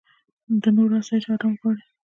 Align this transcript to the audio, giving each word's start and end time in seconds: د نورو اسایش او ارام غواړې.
د 0.61 0.63
نورو 0.75 0.95
اسایش 1.01 1.23
او 1.27 1.35
ارام 1.37 1.53
غواړې. 1.59 1.83